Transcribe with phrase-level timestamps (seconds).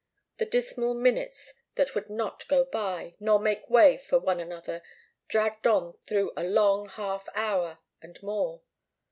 [0.37, 4.81] The dismal minutes that would not go by, nor make way for one another,
[5.27, 8.63] dragged on through a long half hour, and more.